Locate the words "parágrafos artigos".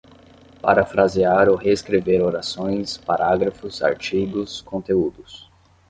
2.97-4.59